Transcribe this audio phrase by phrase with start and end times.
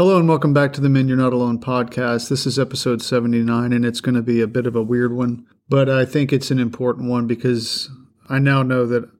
[0.00, 2.30] Hello and welcome back to the Men You're Not Alone podcast.
[2.30, 5.46] This is episode 79 and it's going to be a bit of a weird one,
[5.68, 7.90] but I think it's an important one because
[8.26, 9.10] I now know that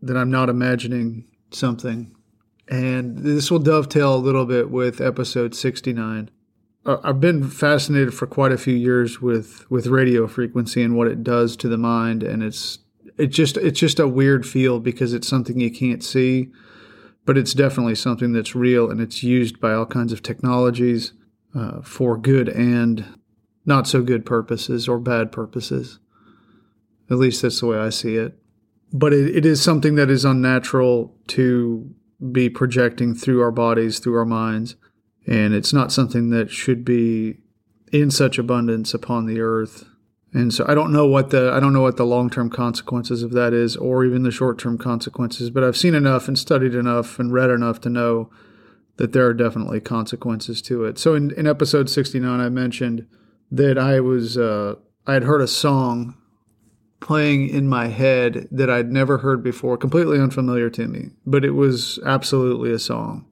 [0.00, 2.14] that I'm not imagining something.
[2.68, 6.30] And this will dovetail a little bit with episode 69.
[6.86, 11.08] Uh, I've been fascinated for quite a few years with with radio frequency and what
[11.08, 12.78] it does to the mind and it's
[13.18, 16.52] it just it's just a weird field because it's something you can't see
[17.24, 21.12] but it's definitely something that's real and it's used by all kinds of technologies
[21.54, 23.04] uh, for good and
[23.66, 25.98] not so good purposes or bad purposes
[27.10, 28.38] at least that's the way i see it
[28.92, 31.94] but it, it is something that is unnatural to
[32.32, 34.76] be projecting through our bodies through our minds
[35.26, 37.38] and it's not something that should be
[37.92, 39.84] in such abundance upon the earth.
[40.32, 43.22] And so I don't know what the I don't know what the long term consequences
[43.22, 45.50] of that is, or even the short term consequences.
[45.50, 48.30] But I've seen enough and studied enough and read enough to know
[48.96, 50.98] that there are definitely consequences to it.
[50.98, 53.06] So in, in episode sixty nine, I mentioned
[53.50, 56.16] that I was uh, I had heard a song
[57.00, 61.52] playing in my head that I'd never heard before, completely unfamiliar to me, but it
[61.52, 63.24] was absolutely a song.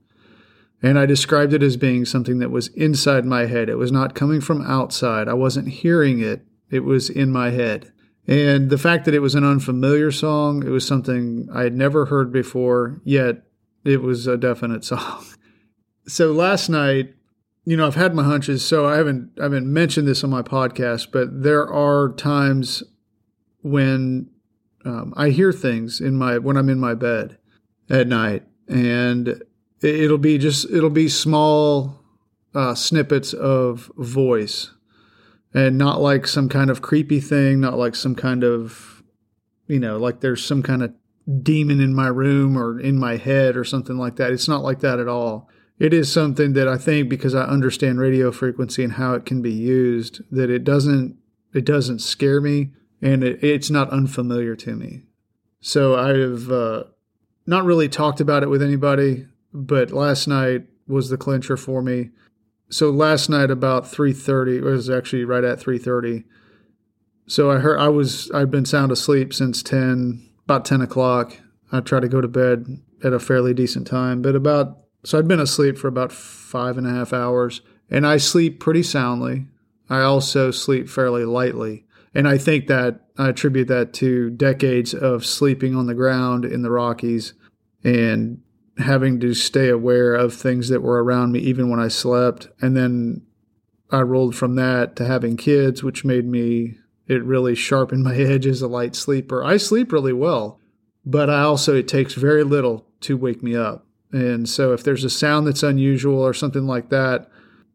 [0.83, 3.69] And I described it as being something that was inside my head.
[3.69, 5.29] It was not coming from outside.
[5.29, 7.93] I wasn't hearing it, it was in my head.
[8.27, 12.07] And the fact that it was an unfamiliar song, it was something I had never
[12.07, 13.45] heard before, yet
[13.85, 15.25] it was a definite song.
[16.07, 17.15] So last night,
[17.65, 20.43] you know, I've had my hunches, so I haven't I haven't mentioned this on my
[20.43, 22.83] podcast, but there are times
[23.63, 24.31] when
[24.87, 27.37] um, I hear things in my when I'm in my bed
[27.91, 29.43] at night, and
[29.83, 32.03] it'll be just it'll be small
[32.55, 34.71] uh, snippets of voice
[35.55, 39.03] and not like some kind of creepy thing not like some kind of
[39.67, 40.93] you know like there's some kind of
[41.43, 44.33] demon in my room or in my head or something like that.
[44.33, 45.49] It's not like that at all.
[45.79, 49.43] It is something that i think because i understand radio frequency and how it can
[49.43, 51.17] be used that it doesn't
[51.55, 55.05] it doesn't scare me and it, it's not unfamiliar to me.
[55.61, 56.85] So i've uh,
[57.47, 62.11] not really talked about it with anybody but last night was the clincher for me.
[62.71, 66.25] So last night about 3:30 it was actually right at 3:30.
[67.27, 71.37] So I heard I was I'd been sound asleep since 10 about 10 o'clock.
[71.73, 75.29] I try to go to bed at a fairly decent time, but about so I'd
[75.29, 79.47] been asleep for about five and a half hours, and I sleep pretty soundly.
[79.89, 85.25] I also sleep fairly lightly, and I think that I attribute that to decades of
[85.25, 87.33] sleeping on the ground in the Rockies
[87.85, 88.41] and
[88.79, 92.49] having to stay aware of things that were around me even when I slept.
[92.61, 93.27] And then
[93.91, 98.47] I rolled from that to having kids, which made me, it really sharpened my edge
[98.47, 99.43] as a light sleeper.
[99.45, 100.61] I sleep really well,
[101.05, 103.87] but I also, it takes very little to wake me up.
[104.13, 107.29] And so if there's a sound that's unusual or something like that,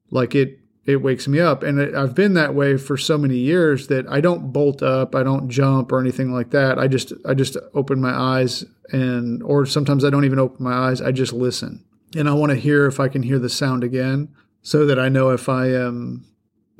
[0.09, 1.63] like it, it wakes me up.
[1.63, 5.23] And I've been that way for so many years that I don't bolt up, I
[5.23, 6.77] don't jump or anything like that.
[6.77, 10.73] I just I just open my eyes and or sometimes I don't even open my
[10.73, 11.01] eyes.
[11.01, 11.83] I just listen.
[12.15, 14.29] And I want to hear if I can hear the sound again
[14.61, 16.25] so that I know if I am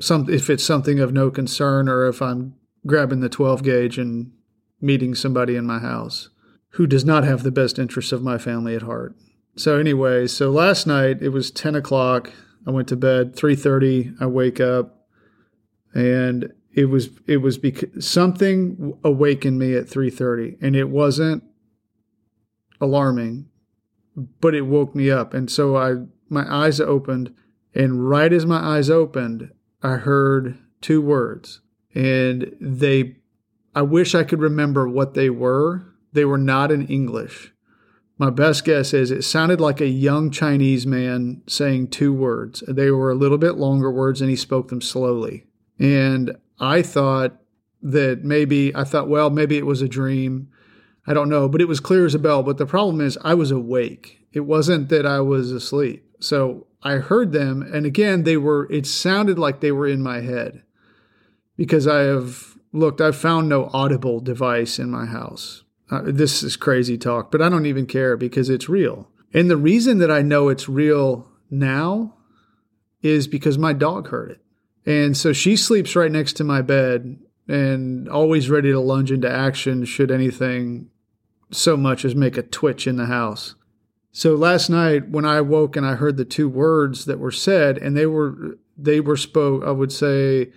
[0.00, 2.54] some if it's something of no concern or if I'm
[2.86, 4.32] grabbing the 12 gauge and
[4.80, 6.28] meeting somebody in my house
[6.70, 9.14] who does not have the best interests of my family at heart.
[9.56, 12.32] So anyway, so last night it was 10 o'clock.
[12.66, 13.34] I went to bed.
[13.36, 14.14] 3:30.
[14.20, 15.06] I wake up,
[15.94, 21.44] and it was it was because something awakened me at 3:30, and it wasn't
[22.80, 23.46] alarming,
[24.40, 25.34] but it woke me up.
[25.34, 25.96] And so I
[26.28, 27.34] my eyes opened,
[27.74, 29.50] and right as my eyes opened,
[29.82, 31.60] I heard two words.
[31.94, 33.18] And they
[33.74, 35.86] I wish I could remember what they were.
[36.12, 37.53] They were not in English.
[38.16, 42.62] My best guess is it sounded like a young Chinese man saying two words.
[42.68, 45.46] They were a little bit longer words and he spoke them slowly.
[45.78, 47.40] And I thought
[47.82, 50.48] that maybe, I thought, well, maybe it was a dream.
[51.06, 52.42] I don't know, but it was clear as a bell.
[52.42, 54.20] But the problem is, I was awake.
[54.32, 56.08] It wasn't that I was asleep.
[56.20, 57.62] So I heard them.
[57.62, 60.62] And again, they were, it sounded like they were in my head
[61.56, 65.64] because I have looked, I've found no audible device in my house.
[65.90, 69.08] Uh, this is crazy talk, but I don't even care because it's real.
[69.32, 72.14] And the reason that I know it's real now
[73.02, 74.40] is because my dog heard it.
[74.86, 79.30] And so she sleeps right next to my bed and always ready to lunge into
[79.30, 80.88] action should anything
[81.50, 83.54] so much as make a twitch in the house.
[84.12, 87.78] So last night when I woke and I heard the two words that were said
[87.78, 90.52] and they were they were spoke I would say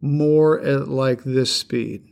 [0.00, 2.08] more at like this speed.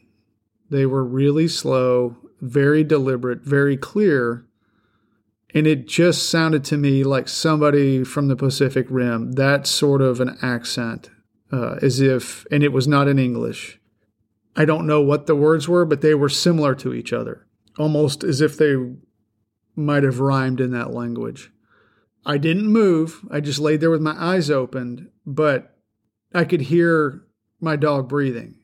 [0.70, 4.46] They were really slow, very deliberate, very clear
[5.54, 10.20] and it just sounded to me like somebody from the Pacific Rim, that sort of
[10.20, 11.10] an accent,
[11.52, 13.80] uh, as if, and it was not in English.
[14.56, 17.46] I don't know what the words were, but they were similar to each other,
[17.78, 18.76] almost as if they
[19.74, 21.50] might have rhymed in that language.
[22.24, 23.20] I didn't move.
[23.30, 25.76] I just laid there with my eyes opened, but
[26.34, 27.24] I could hear
[27.60, 28.56] my dog breathing.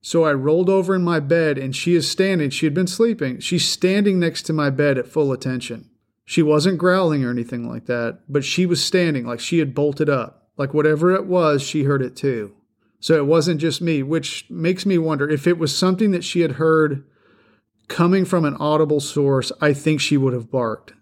[0.00, 2.50] So I rolled over in my bed and she is standing.
[2.50, 3.40] She had been sleeping.
[3.40, 5.90] She's standing next to my bed at full attention.
[6.24, 10.08] She wasn't growling or anything like that, but she was standing like she had bolted
[10.08, 10.48] up.
[10.56, 12.54] Like whatever it was, she heard it too.
[13.00, 16.40] So it wasn't just me, which makes me wonder if it was something that she
[16.40, 17.04] had heard
[17.88, 20.92] coming from an audible source, I think she would have barked.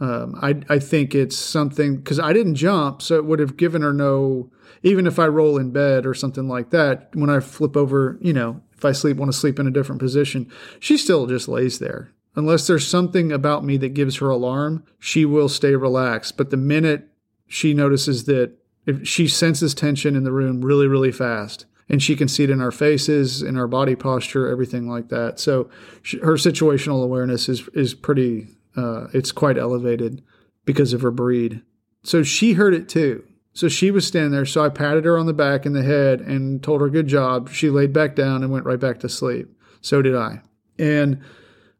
[0.00, 3.82] Um, I, I think it's something because I didn't jump, so it would have given
[3.82, 4.50] her no.
[4.82, 8.32] Even if I roll in bed or something like that, when I flip over, you
[8.32, 11.78] know, if I sleep, want to sleep in a different position, she still just lays
[11.78, 12.12] there.
[12.34, 16.38] Unless there's something about me that gives her alarm, she will stay relaxed.
[16.38, 17.08] But the minute
[17.46, 18.52] she notices that
[18.86, 22.50] if she senses tension in the room really, really fast, and she can see it
[22.50, 25.40] in our faces, in our body posture, everything like that.
[25.40, 25.68] So
[26.02, 28.46] she, her situational awareness is is pretty
[28.80, 30.22] uh, it's quite elevated
[30.64, 31.62] because of her breed.
[32.02, 33.24] So she heard it too.
[33.52, 34.46] So she was standing there.
[34.46, 37.50] So I patted her on the back and the head and told her good job.
[37.50, 39.48] She laid back down and went right back to sleep.
[39.80, 40.42] So did I.
[40.78, 41.20] And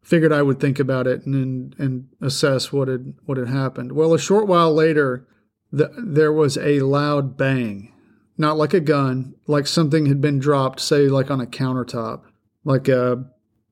[0.02, 3.93] figured I would think about it and and assess what had what had happened.
[3.93, 5.26] Well, a short while later,
[5.70, 7.93] the, there was a loud bang,
[8.37, 12.23] not like a gun, like something had been dropped, say like on a countertop,
[12.64, 13.25] like a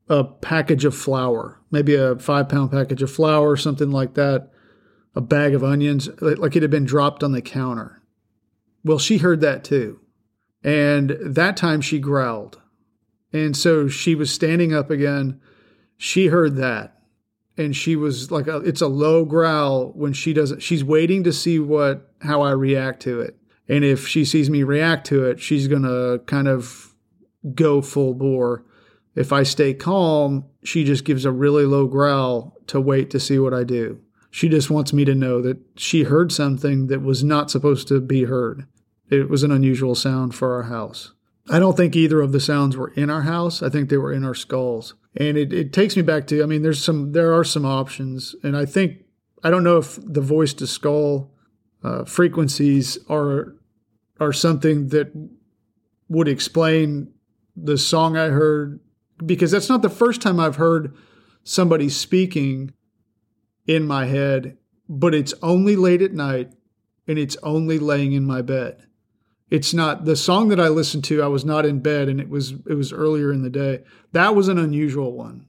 [0.08, 4.50] a package of flour, maybe a five pound package of flour, something like that,
[5.14, 8.02] a bag of onions, like it had been dropped on the counter.
[8.84, 10.00] Well, she heard that too.
[10.62, 12.60] And that time she growled.
[13.32, 15.40] And so she was standing up again.
[15.96, 16.94] She heard that.
[17.56, 21.32] And she was like, a, it's a low growl when she doesn't, she's waiting to
[21.32, 23.36] see what, how I react to it.
[23.68, 26.94] And if she sees me react to it, she's going to kind of
[27.54, 28.64] go full bore
[29.18, 33.38] if I stay calm, she just gives a really low growl to wait to see
[33.38, 34.00] what I do.
[34.30, 38.00] She just wants me to know that she heard something that was not supposed to
[38.00, 38.66] be heard.
[39.10, 41.14] It was an unusual sound for our house.
[41.50, 43.60] I don't think either of the sounds were in our house.
[43.60, 44.94] I think they were in our skulls.
[45.16, 48.36] And it, it takes me back to, I mean, there's some, there are some options.
[48.44, 49.04] And I think,
[49.42, 51.32] I don't know if the voice to skull
[51.82, 53.56] uh, frequencies are,
[54.20, 55.10] are something that
[56.08, 57.12] would explain
[57.56, 58.78] the song I heard
[59.24, 60.96] because that's not the first time I've heard
[61.44, 62.72] somebody speaking
[63.66, 64.56] in my head,
[64.88, 66.52] but it's only late at night
[67.06, 68.86] and it's only laying in my bed.
[69.50, 72.28] It's not the song that I listened to, I was not in bed and it
[72.28, 73.82] was it was earlier in the day.
[74.12, 75.46] That was an unusual one.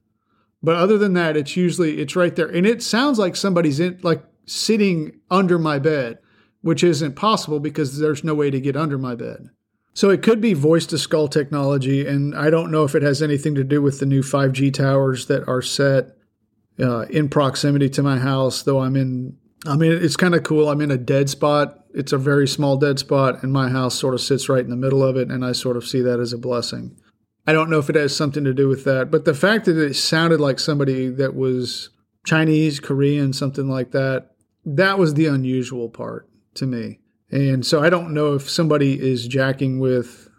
[0.61, 2.47] But other than that, it's usually it's right there.
[2.47, 6.19] And it sounds like somebody's in like sitting under my bed,
[6.61, 9.49] which isn't possible because there's no way to get under my bed.
[9.93, 13.21] So it could be voice to skull technology, and I don't know if it has
[13.21, 16.15] anything to do with the new 5G towers that are set
[16.79, 18.61] uh, in proximity to my house.
[18.61, 20.69] Though I'm in, I mean, it's kind of cool.
[20.69, 21.83] I'm in a dead spot.
[21.93, 24.75] It's a very small dead spot, and my house sort of sits right in the
[24.75, 26.95] middle of it, and I sort of see that as a blessing.
[27.47, 29.77] I don't know if it has something to do with that, but the fact that
[29.77, 31.89] it sounded like somebody that was
[32.25, 34.31] Chinese, Korean, something like that,
[34.65, 36.99] that was the unusual part to me.
[37.31, 40.29] And so I don't know if somebody is jacking with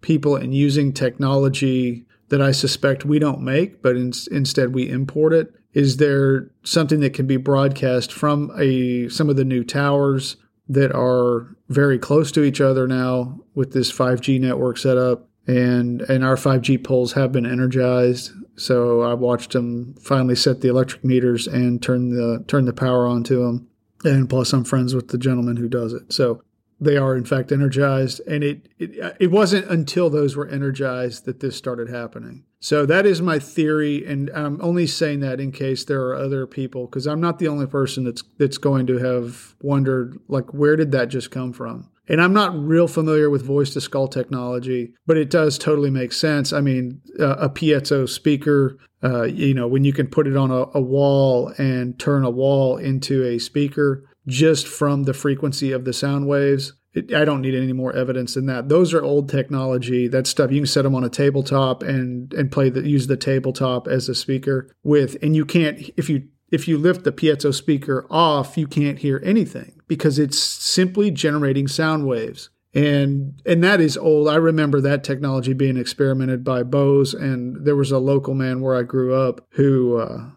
[0.00, 5.32] people and using technology that I suspect we don't make, but in, instead we import
[5.32, 5.54] it.
[5.72, 10.36] Is there something that can be broadcast from a some of the new towers
[10.68, 15.28] that are very close to each other now with this 5G network set up?
[15.46, 18.32] And and our 5G poles have been energized.
[18.56, 23.06] So I watched them finally set the electric meters and turn the turn the power
[23.06, 23.68] onto them
[24.04, 26.12] and plus I'm friends with the gentleman who does it.
[26.12, 26.42] So
[26.80, 28.20] they are in fact energized.
[28.26, 32.44] And it, it it wasn't until those were energized that this started happening.
[32.60, 34.06] So that is my theory.
[34.06, 37.48] And i'm only saying that in case there are other people because i'm not the
[37.48, 41.88] only person that's that's going to have wondered like where did that just come from
[42.08, 46.12] and I'm not real familiar with voice to skull technology, but it does totally make
[46.12, 46.52] sense.
[46.52, 50.50] I mean, uh, a piezo speaker, uh, you know, when you can put it on
[50.50, 55.84] a, a wall and turn a wall into a speaker just from the frequency of
[55.84, 56.72] the sound waves.
[57.14, 58.68] I don't need any more evidence than that.
[58.68, 60.08] Those are old technology.
[60.08, 63.16] That stuff you can set them on a tabletop and and play the use the
[63.16, 67.52] tabletop as a speaker with, and you can't if you if you lift the piezo
[67.54, 72.50] speaker off, you can't hear anything because it's simply generating sound waves.
[72.74, 74.28] And and that is old.
[74.28, 78.76] I remember that technology being experimented by Bose, and there was a local man where
[78.76, 80.30] I grew up who uh,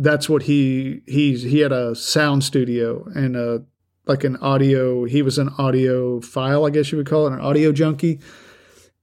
[0.00, 3.62] that's what he he's he had a sound studio and a
[4.06, 7.70] like an audio he was an audiophile i guess you would call it an audio
[7.70, 8.18] junkie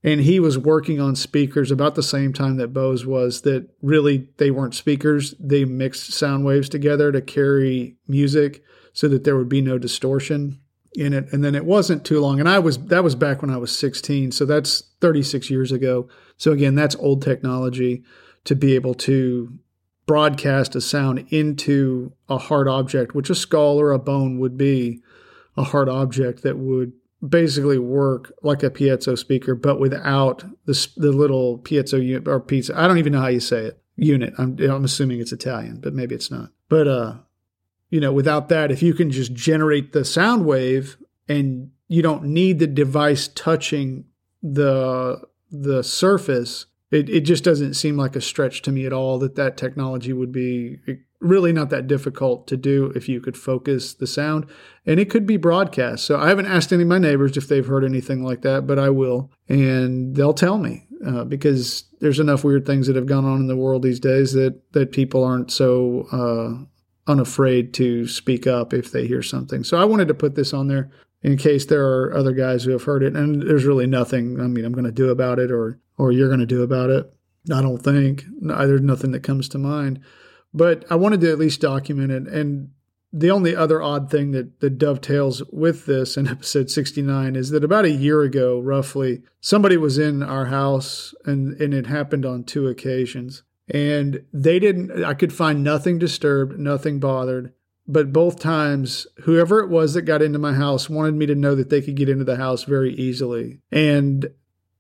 [0.08, 4.30] and he was working on speakers about the same time that bose was that really
[4.38, 5.36] they weren't speakers.
[5.38, 10.62] They mixed sound waves together to carry music so that there would be no distortion
[10.94, 11.28] in it.
[11.34, 12.40] And then it wasn't too long.
[12.40, 16.08] And i was that was back when i was 16 so that's 36 years ago.
[16.38, 18.06] So again that's old technology
[18.46, 19.60] to be able to
[20.06, 25.02] broadcast a sound into a hard object, which a skull or a bone would be
[25.58, 26.94] a hard object that would
[27.26, 32.78] basically work like a piezo speaker, but without the, the little piezo unit or pizza.
[32.80, 33.82] I don't even know how you say it.
[33.96, 34.34] Unit.
[34.38, 36.52] I'm, I'm assuming it's Italian, but maybe it's not.
[36.70, 37.16] But, uh,
[37.90, 40.98] you know, without that, if you can just generate the sound wave
[41.28, 44.06] and you don't need the device touching
[44.44, 45.20] the
[45.50, 49.36] the surface it, it just doesn't seem like a stretch to me at all that
[49.36, 50.78] that technology would be
[51.20, 54.46] really not that difficult to do if you could focus the sound
[54.86, 57.68] and it could be broadcast so i haven't asked any of my neighbors if they've
[57.68, 62.44] heard anything like that but i will and they'll tell me uh, because there's enough
[62.44, 65.52] weird things that have gone on in the world these days that that people aren't
[65.52, 70.36] so uh, unafraid to speak up if they hear something so i wanted to put
[70.36, 70.92] this on there
[71.24, 74.46] in case there are other guys who have heard it and there's really nothing i
[74.46, 77.12] mean i'm going to do about it or or you're going to do about it.
[77.52, 78.26] I don't think.
[78.42, 80.02] There's nothing that comes to mind.
[80.54, 82.28] But I wanted to at least document it.
[82.28, 82.72] And
[83.14, 87.64] the only other odd thing that, that dovetails with this in episode 69 is that
[87.64, 92.44] about a year ago, roughly, somebody was in our house and, and it happened on
[92.44, 93.44] two occasions.
[93.70, 97.54] And they didn't, I could find nothing disturbed, nothing bothered.
[97.88, 101.56] But both times, whoever it was that got into my house wanted me to know
[101.56, 103.60] that they could get into the house very easily.
[103.72, 104.30] And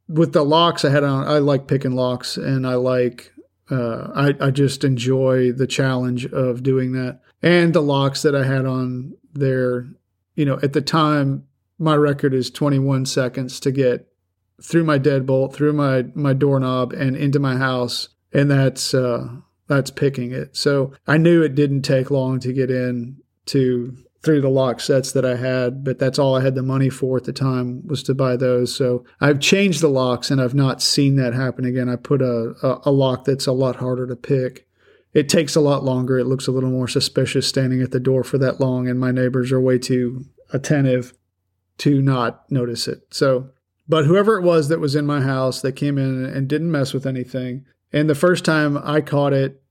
[0.09, 3.31] with the locks I had on, I like picking locks and I like,
[3.69, 7.19] uh, I, I just enjoy the challenge of doing that.
[7.41, 9.87] And the locks that I had on there,
[10.35, 11.45] you know, at the time,
[11.77, 14.07] my record is 21 seconds to get
[14.61, 18.09] through my deadbolt, through my, my doorknob and into my house.
[18.33, 19.27] And that's, uh,
[19.67, 20.55] that's picking it.
[20.55, 25.11] So I knew it didn't take long to get in to through the lock sets
[25.11, 28.01] that I had, but that's all I had the money for at the time was
[28.03, 28.75] to buy those.
[28.75, 31.87] So I've changed the locks and I've not seen that happen again.
[31.87, 34.67] I put a, a, a lock that's a lot harder to pick.
[35.13, 36.17] It takes a lot longer.
[36.17, 39.11] It looks a little more suspicious standing at the door for that long, and my
[39.11, 41.13] neighbors are way too attentive
[41.79, 43.03] to not notice it.
[43.11, 43.49] So,
[43.87, 46.93] but whoever it was that was in my house, they came in and didn't mess
[46.93, 47.65] with anything.
[47.93, 49.61] And the first time I caught it,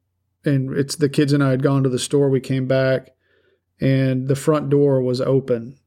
[0.44, 3.10] and it's the kids and I had gone to the store, we came back
[3.80, 5.78] and the front door was open.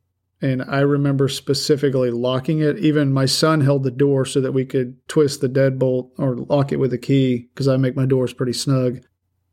[0.42, 2.78] And I remember specifically locking it.
[2.80, 6.72] Even my son held the door so that we could twist the deadbolt or lock
[6.72, 9.02] it with a key because I make my doors pretty snug.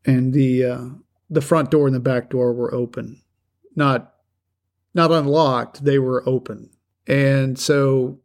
[0.05, 0.85] And the uh,
[1.29, 3.21] the front door and the back door were open,
[3.75, 4.15] not
[4.95, 5.85] not unlocked.
[5.85, 6.71] They were open.
[7.09, 8.21] And so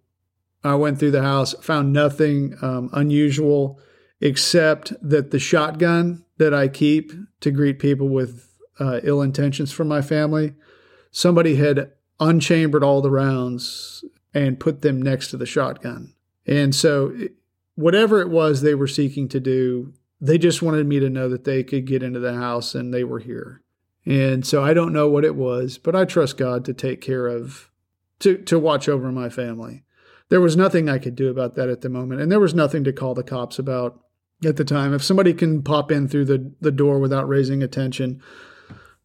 [0.63, 3.79] I went through the house, found nothing um, unusual
[4.19, 8.50] except that the shotgun that I keep to greet people with
[8.81, 10.55] uh, ill intentions from my family,
[11.11, 16.13] somebody had unchambered all the rounds and put them next to the shotgun.
[16.47, 17.15] And so,
[17.75, 21.43] whatever it was they were seeking to do, they just wanted me to know that
[21.43, 23.61] they could get into the house and they were here.
[24.05, 27.27] And so, I don't know what it was, but I trust God to take care
[27.27, 27.69] of,
[28.19, 29.83] to, to watch over my family.
[30.29, 32.21] There was nothing I could do about that at the moment.
[32.21, 33.99] And there was nothing to call the cops about
[34.45, 34.93] at the time.
[34.93, 38.21] If somebody can pop in through the, the door without raising attention,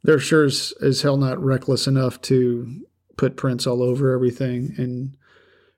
[0.06, 2.84] they're sure as, as hell not reckless enough to
[3.16, 4.72] put prints all over everything.
[4.78, 5.16] And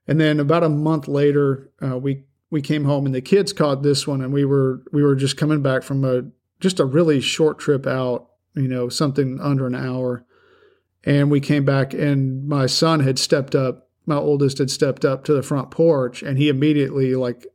[0.07, 3.83] and then about a month later, uh, we we came home and the kids caught
[3.83, 6.25] this one, and we were we were just coming back from a
[6.61, 10.25] just a really short trip out, you know, something under an hour.
[11.05, 13.89] And we came back, and my son had stepped up.
[14.05, 17.47] My oldest had stepped up to the front porch, and he immediately like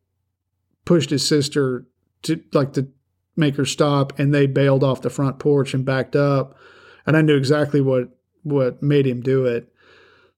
[0.86, 1.86] pushed his sister
[2.24, 2.88] to like to
[3.36, 6.58] make her stop and they bailed off the front porch and backed up.
[7.06, 8.10] And i knew exactly what
[8.44, 9.70] what made him do it.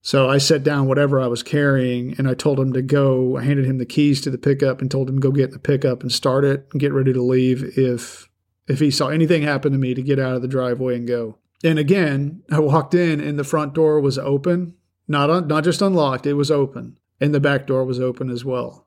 [0.02, 3.38] So i set down whatever i was carrying and i told him to go.
[3.38, 5.52] I handed him the keys to the pickup and told him to go get in
[5.52, 8.30] the pickup and start it and get ready to leave if
[8.68, 11.38] if he saw anything happen to me to get out of the driveway and go.
[11.64, 14.76] And again i walked in and the front door was open.
[15.08, 16.98] Not un, not just unlocked it was open.
[17.22, 18.85] And the back door was open as well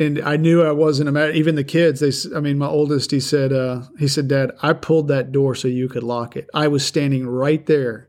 [0.00, 2.00] and I knew I wasn't a even the kids.
[2.00, 5.54] They, I mean, my oldest, he said, uh, he said, Dad, I pulled that door
[5.54, 6.48] so you could lock it.
[6.54, 8.08] I was standing right there,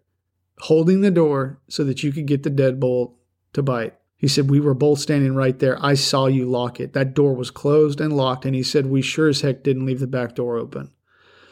[0.59, 3.15] holding the door so that you could get the deadbolt
[3.53, 3.95] to bite.
[4.15, 5.83] He said, we were both standing right there.
[5.83, 6.93] I saw you lock it.
[6.93, 8.45] That door was closed and locked.
[8.45, 10.91] And he said, we sure as heck didn't leave the back door open.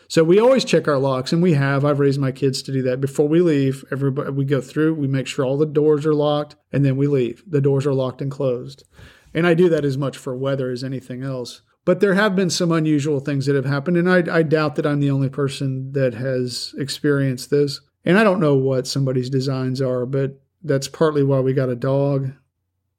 [0.07, 1.85] So we always check our locks, and we have.
[1.85, 3.85] I've raised my kids to do that before we leave.
[3.91, 7.05] Everybody, we go through, we make sure all the doors are locked, and then we
[7.05, 7.43] leave.
[7.47, 8.85] The doors are locked and closed.
[9.33, 11.61] And I do that as much for weather as anything else.
[11.85, 14.85] But there have been some unusual things that have happened, and I, I doubt that
[14.85, 17.81] I'm the only person that has experienced this.
[18.05, 21.75] And I don't know what somebody's designs are, but that's partly why we got a
[21.75, 22.31] dog.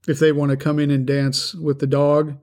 [0.08, 2.38] If they want to come in and dance with the dog,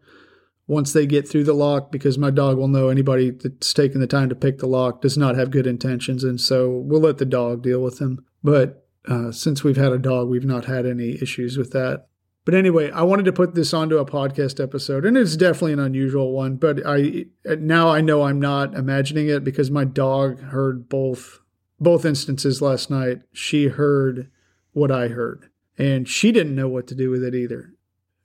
[0.68, 4.08] once they get through the lock, because my dog will know anybody that's taking the
[4.08, 6.24] time to pick the lock does not have good intentions.
[6.24, 8.26] And so we'll let the dog deal with them.
[8.44, 12.08] But uh, since we've had a dog, we've not had any issues with that.
[12.48, 15.82] But anyway, I wanted to put this onto a podcast episode, and it's definitely an
[15.82, 16.56] unusual one.
[16.56, 21.42] But I now I know I'm not imagining it because my dog heard both
[21.78, 23.20] both instances last night.
[23.34, 24.32] She heard
[24.72, 27.74] what I heard, and she didn't know what to do with it either.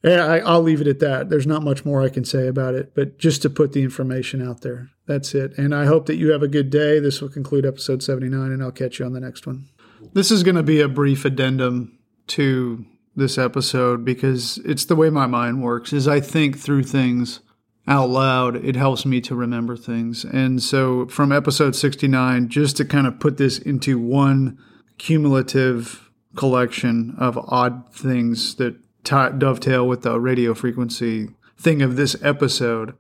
[0.05, 1.29] I, I'll leave it at that.
[1.29, 4.41] There's not much more I can say about it, but just to put the information
[4.41, 4.91] out there.
[5.05, 5.59] That's it.
[5.59, 7.01] And I hope that you have a good day.
[7.01, 9.69] This will conclude episode 79, and I'll catch you on the next one.
[10.13, 11.99] This is going to be a brief addendum
[12.29, 17.41] to this episode because it's the way my mind works is I think through things
[17.87, 18.57] out loud.
[18.65, 20.25] It helps me to remember things.
[20.25, 24.59] And so from episode 69 just to kind of put this into one
[24.99, 31.29] cumulative collection of odd things that t- dovetail with the radio frequency
[31.59, 32.95] thing of this episode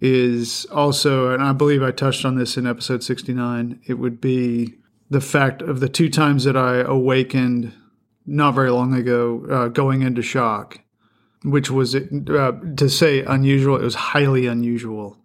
[0.00, 4.74] is also and I believe I touched on this in episode 69 it would be
[5.10, 7.72] the fact of the two times that I awakened
[8.28, 10.80] not very long ago uh, going into shock,
[11.42, 13.76] which was uh, to say unusual.
[13.76, 15.16] It was highly unusual.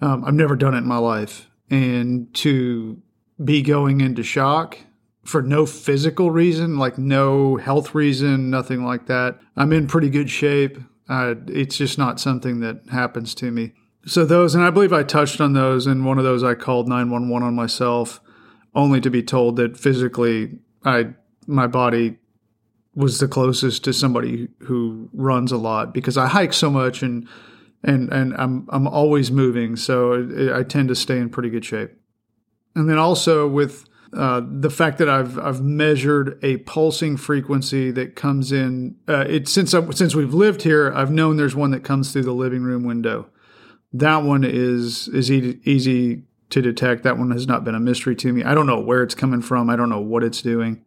[0.00, 3.00] Um, I've never done it in my life, and to
[3.42, 4.76] be going into shock
[5.24, 9.38] for no physical reason, like no health reason, nothing like that.
[9.56, 10.78] I'm in pretty good shape.
[11.08, 13.72] Uh, it's just not something that happens to me.
[14.04, 15.86] So those, and I believe I touched on those.
[15.86, 18.20] And one of those, I called 911 on myself,
[18.74, 21.14] only to be told that physically, I
[21.46, 22.18] my body
[22.94, 27.26] was the closest to somebody who runs a lot because I hike so much and
[27.82, 31.90] and and I'm I'm always moving, so I tend to stay in pretty good shape.
[32.74, 38.14] And then also with uh, the fact that I've I've measured a pulsing frequency that
[38.14, 38.96] comes in.
[39.08, 42.22] Uh, it since I, since we've lived here, I've known there's one that comes through
[42.22, 43.28] the living room window.
[43.92, 47.02] That one is is e- easy to detect.
[47.02, 48.44] That one has not been a mystery to me.
[48.44, 49.70] I don't know where it's coming from.
[49.70, 50.84] I don't know what it's doing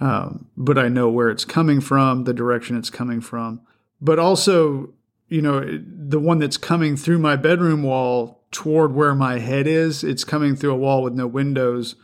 [0.00, 3.60] um, but I know where it's coming from, the direction it's coming from.
[4.00, 4.94] But also,
[5.28, 10.02] you know, the one that's coming through my bedroom wall toward where my head is,
[10.02, 11.96] it's coming through a wall with no windows.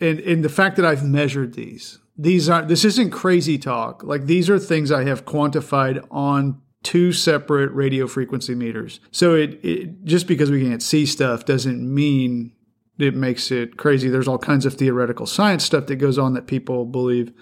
[0.00, 4.02] And, and the fact that I've measured these, these are this isn't crazy talk.
[4.02, 9.00] Like these are things I have quantified on two separate radio frequency meters.
[9.10, 12.52] So it, it just because we can't see stuff doesn't mean
[12.98, 14.08] it makes it crazy.
[14.08, 17.32] There's all kinds of theoretical science stuff that goes on that people believe.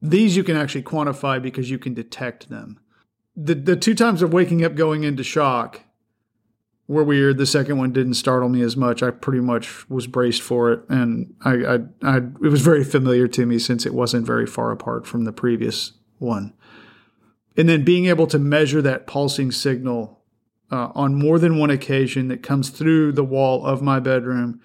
[0.00, 2.80] These you can actually quantify because you can detect them.
[3.36, 5.82] The the two times of waking up going into shock
[6.88, 7.38] were weird.
[7.38, 9.02] The second one didn't startle me as much.
[9.02, 13.28] I pretty much was braced for it, and I, I, I it was very familiar
[13.28, 16.54] to me since it wasn't very far apart from the previous one.
[17.56, 20.20] And then being able to measure that pulsing signal
[20.70, 24.60] uh, on more than one occasion that comes through the wall of my bedroom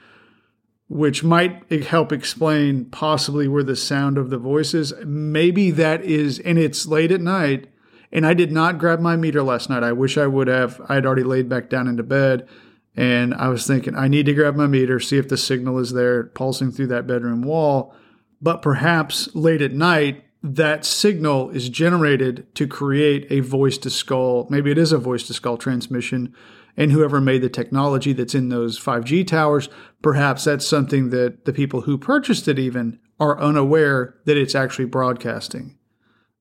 [0.91, 4.93] which might help explain possibly where the sound of the voice is.
[5.05, 7.69] Maybe that is, and it's late at night,
[8.11, 9.83] and I did not grab my meter last night.
[9.83, 10.81] I wish I would have.
[10.89, 12.45] I had already laid back down into bed,
[12.93, 15.93] and I was thinking, I need to grab my meter, see if the signal is
[15.93, 17.95] there pulsing through that bedroom wall.
[18.41, 24.45] But perhaps late at night, that signal is generated to create a voice to skull.
[24.49, 26.35] Maybe it is a voice to skull transmission
[26.77, 29.69] and whoever made the technology that's in those 5G towers,
[30.01, 34.85] perhaps that's something that the people who purchased it even are unaware that it's actually
[34.85, 35.77] broadcasting.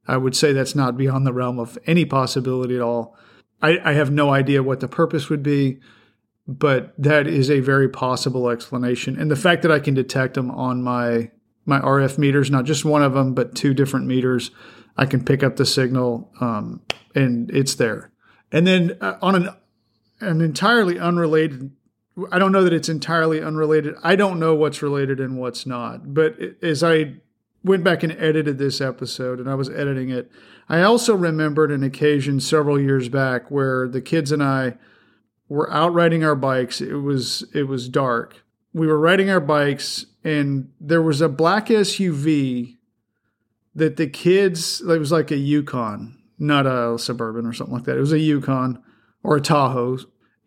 [0.06, 3.16] I would say that's not beyond the realm of any possibility at all.
[3.62, 5.80] I, I have no idea what the purpose would be,
[6.48, 9.18] but that is a very possible explanation.
[9.18, 11.30] And the fact that I can detect them on my
[11.66, 14.50] my RF meters, not just one of them, but two different meters,
[14.96, 16.80] I can pick up the signal, um,
[17.14, 18.10] and it's there.
[18.50, 19.48] And then uh, on an
[20.20, 21.70] an entirely unrelated
[22.30, 23.94] I don't know that it's entirely unrelated.
[24.02, 26.12] I don't know what's related and what's not.
[26.12, 27.14] But as I
[27.62, 30.30] went back and edited this episode and I was editing it,
[30.68, 34.74] I also remembered an occasion several years back where the kids and I
[35.48, 36.80] were out riding our bikes.
[36.80, 38.42] It was it was dark.
[38.72, 42.76] We were riding our bikes and there was a black SUV
[43.74, 47.96] that the kids it was like a Yukon, not a suburban or something like that.
[47.96, 48.82] It was a Yukon
[49.22, 49.98] or a Tahoe,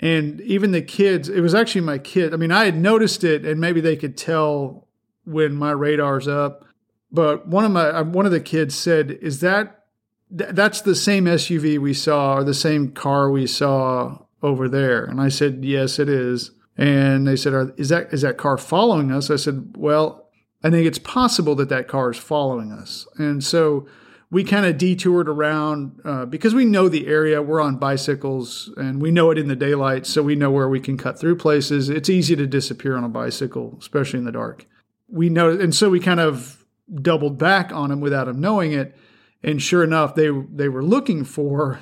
[0.03, 2.33] And even the kids, it was actually my kid.
[2.33, 4.89] I mean, I had noticed it, and maybe they could tell
[5.23, 6.65] when my radar's up.
[7.09, 9.85] But one of my uh, one of the kids said, "Is that
[10.29, 15.21] that's the same SUV we saw, or the same car we saw over there?" And
[15.21, 19.31] I said, "Yes, it is." And they said, "Is that is that car following us?"
[19.31, 20.27] I said, "Well,
[20.65, 23.87] I think it's possible that that car is following us." And so
[24.33, 27.39] we kind of detoured around uh, because we know the area.
[27.39, 30.79] We're on bicycles and we know it in the daylight, so we know where we
[30.79, 31.87] can cut through places.
[31.87, 34.65] It's easy to disappear on a bicycle, especially in the dark.
[35.07, 38.97] We know, and so we kind of doubled back on them without them knowing it.
[39.43, 41.79] And sure enough, they they were looking for,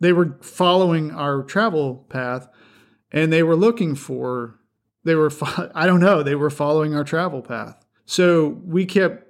[0.00, 2.48] they were following our travel path,
[3.12, 4.58] and they were looking for,
[5.04, 5.30] they were,
[5.74, 7.84] I don't know, they were following our travel path.
[8.06, 9.29] So we kept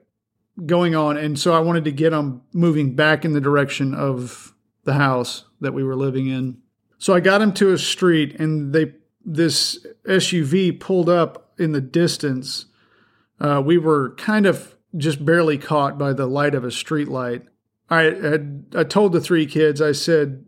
[0.66, 1.16] going on.
[1.16, 5.44] And so I wanted to get them moving back in the direction of the house
[5.61, 6.59] that we were living in.
[6.99, 8.94] So I got them to a street and they
[9.25, 12.66] this SUV pulled up in the distance.
[13.38, 17.42] Uh, we were kind of just barely caught by the light of a street light.
[17.88, 20.46] I had I told the three kids, I said,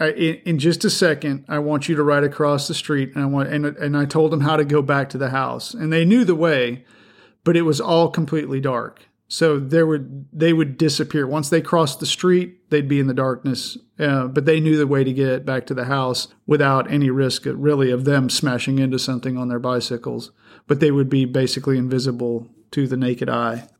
[0.00, 3.22] I, in, in, just a second, I want you to ride across the street, and
[3.22, 5.92] I want and and I told them how to go back to the house, and
[5.92, 6.84] they knew the way,
[7.44, 9.08] but it was all completely dark.
[9.32, 12.68] So there would they would disappear once they crossed the street.
[12.68, 15.74] They'd be in the darkness, uh, but they knew the way to get back to
[15.74, 20.32] the house without any risk, really, of them smashing into something on their bicycles.
[20.66, 23.70] But they would be basically invisible to the naked eye.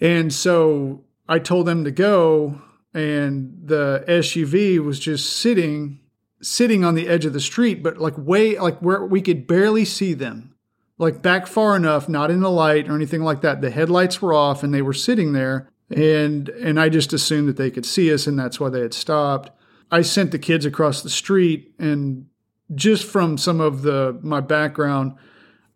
[0.00, 2.62] And so I told them to go,
[2.94, 5.98] and the SUV was just sitting
[6.40, 9.84] sitting on the edge of the street, but like way like where we could barely
[9.84, 10.54] see them
[11.00, 13.62] like back far enough, not in the light or anything like that.
[13.62, 17.56] The headlights were off and they were sitting there and and I just assumed that
[17.56, 19.50] they could see us and that's why they had stopped.
[19.90, 22.26] I sent the kids across the street and
[22.74, 25.14] just from some of the my background,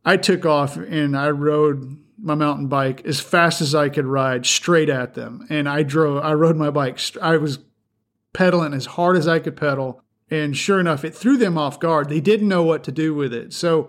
[0.05, 4.45] I took off and I rode my mountain bike as fast as I could ride
[4.45, 5.47] straight at them.
[5.49, 7.61] And I drove I rode my bike I was
[8.35, 12.11] pedaling as hard as I could pedal and sure enough it threw them off guard.
[12.11, 13.55] They didn't know what to do with it.
[13.55, 13.89] So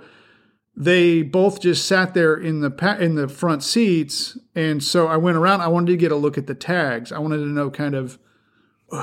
[0.78, 5.38] they both just sat there in the in the front seats and so I went
[5.38, 7.96] around I wanted to get a look at the tags I wanted to know kind
[7.96, 8.20] of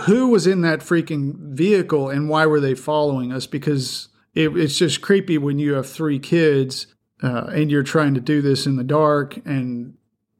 [0.04, 4.78] who was in that freaking vehicle and why were they following us because it, it's
[4.78, 6.87] just creepy when you have three kids
[7.22, 9.94] uh, and you're trying to do this in the dark and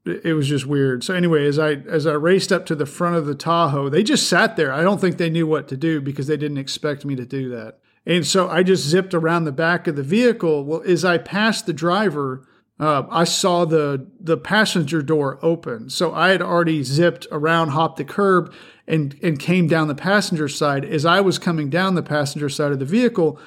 [0.05, 1.05] it was just weird.
[1.05, 4.03] So anyway, as I as I raced up to the front of the Tahoe, they
[4.03, 4.73] just sat there.
[4.73, 7.49] I don't think they knew what to do because they didn't expect me to do
[7.51, 7.79] that.
[8.05, 10.65] And so I just zipped around the back of the vehicle.
[10.65, 12.47] Well, as I passed the driver,
[12.81, 15.88] uh, I saw the the passenger door open.
[15.88, 18.53] So I had already zipped around, hopped the curb,
[18.88, 20.85] and and came down the passenger side.
[20.85, 23.38] As I was coming down the passenger side of the vehicle,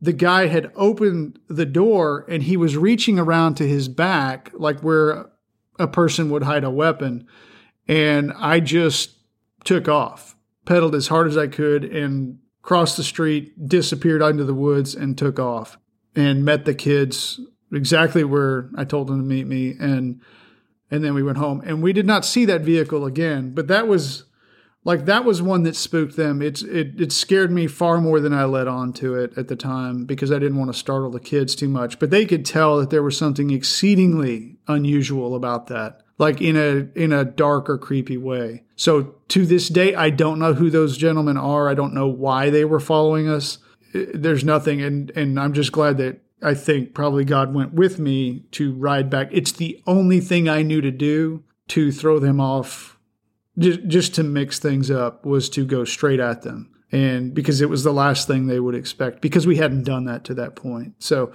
[0.00, 4.80] the guy had opened the door and he was reaching around to his back, like
[4.80, 5.30] where
[5.78, 7.26] a person would hide a weapon.
[7.88, 9.16] And I just
[9.64, 14.54] took off, pedaled as hard as I could, and crossed the street, disappeared into the
[14.54, 15.76] woods, and took off
[16.16, 17.38] and met the kids
[17.72, 19.74] exactly where I told them to meet me.
[19.78, 20.20] And
[20.90, 21.62] and then we went home.
[21.64, 23.52] And we did not see that vehicle again.
[23.54, 24.24] But that was
[24.82, 26.40] like that was one that spooked them.
[26.40, 29.56] It's it it scared me far more than I let on to it at the
[29.56, 31.98] time because I didn't want to startle the kids too much.
[31.98, 36.88] But they could tell that there was something exceedingly unusual about that like in a
[36.98, 38.64] in a dark or creepy way.
[38.76, 41.68] So to this day, I don't know who those gentlemen are.
[41.68, 43.58] I don't know why they were following us.
[43.92, 48.44] There's nothing, and and I'm just glad that I think probably God went with me
[48.52, 49.28] to ride back.
[49.32, 52.98] It's the only thing I knew to do to throw them off,
[53.58, 57.70] just just to mix things up, was to go straight at them, and because it
[57.70, 60.94] was the last thing they would expect, because we hadn't done that to that point.
[60.98, 61.32] So.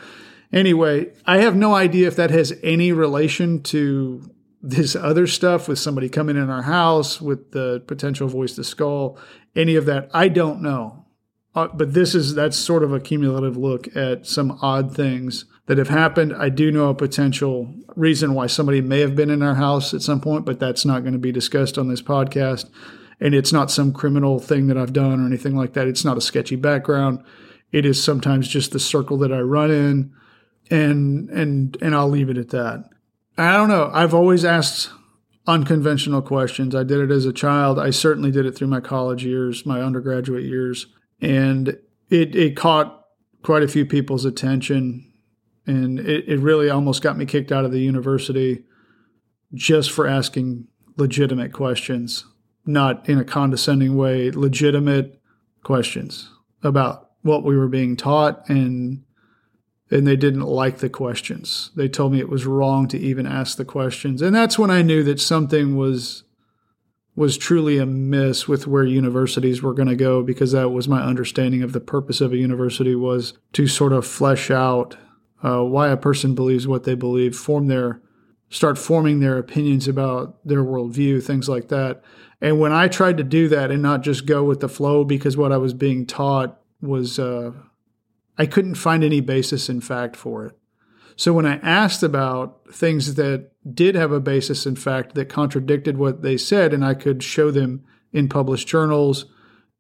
[0.52, 5.80] Anyway, I have no idea if that has any relation to this other stuff with
[5.80, 9.18] somebody coming in our house with the potential voice to skull,
[9.56, 11.06] any of that, I don't know.
[11.56, 15.78] Uh, but this is that's sort of a cumulative look at some odd things that
[15.78, 16.34] have happened.
[16.36, 20.02] I do know a potential reason why somebody may have been in our house at
[20.02, 22.70] some point, but that's not going to be discussed on this podcast.
[23.20, 25.88] And it's not some criminal thing that I've done or anything like that.
[25.88, 27.24] It's not a sketchy background.
[27.72, 30.14] It is sometimes just the circle that I run in,
[30.72, 32.90] and and and I'll leave it at that.
[33.40, 33.90] I don't know.
[33.94, 34.90] I've always asked
[35.48, 36.76] unconventional questions.
[36.76, 37.80] I did it as a child.
[37.80, 40.88] I certainly did it through my college years, my undergraduate years,
[41.22, 41.70] and
[42.10, 43.06] it it caught
[43.42, 45.14] quite a few people's attention,
[45.66, 48.66] and it, it really almost got me kicked out of the university
[49.54, 52.26] just for asking legitimate questions,
[52.66, 55.22] not in a condescending way, legitimate
[55.64, 56.30] questions
[56.62, 59.04] about what we were being taught and
[59.92, 61.72] and they didn't like the questions.
[61.76, 64.22] They told me it was wrong to even ask the questions.
[64.22, 66.24] And that's when I knew that something was
[67.16, 71.62] was truly amiss with where universities were going to go because that was my understanding
[71.62, 74.96] of the purpose of a university was to sort of flesh out
[75.44, 78.02] uh, why a person believes what they believe, form their
[78.50, 82.02] start forming their opinions about their worldview, things like that.
[82.42, 85.38] And when I tried to do that and not just go with the flow because
[85.38, 87.52] what I was being taught was uh,
[88.40, 90.58] I couldn't find any basis in fact for it.
[91.18, 95.98] So when I asked about things that did have a basis in fact that contradicted
[95.98, 99.26] what they said, and I could show them in published journals,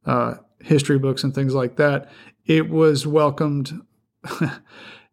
[0.05, 2.11] uh, history books, and things like that,
[2.45, 3.81] it was welcomed.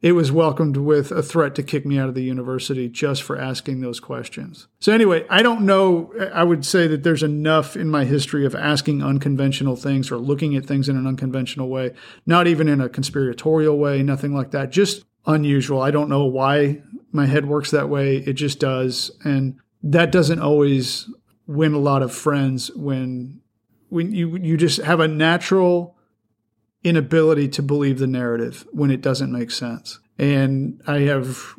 [0.03, 3.39] it was welcomed with a threat to kick me out of the university just for
[3.39, 4.69] asking those questions.
[4.79, 6.13] So, anyway, I don't know.
[6.35, 10.55] I would say that there's enough in my history of asking unconventional things or looking
[10.55, 11.95] at things in an unconventional way,
[12.27, 14.71] not even in a conspiratorial way, nothing like that.
[14.71, 15.81] Just unusual.
[15.81, 16.83] I don't know why
[17.13, 18.19] my head works that way.
[18.19, 19.11] It just does.
[19.25, 21.09] And that doesn't always
[21.47, 23.41] win a lot of friends when
[23.89, 25.96] when you you just have a natural
[26.87, 29.99] inability to believe the narrative when it doesn't make sense.
[30.19, 31.57] And I have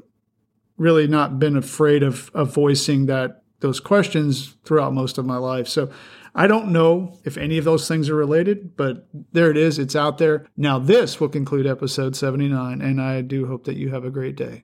[0.78, 5.68] really not been afraid of, of voicing that those questions throughout most of my life.
[5.68, 5.90] So
[6.34, 9.80] I don't know if any of those things are related, but there it is.
[9.80, 10.46] It's out there.
[10.56, 14.36] Now, this will conclude episode 79, and I do hope that you have a great
[14.36, 14.56] day.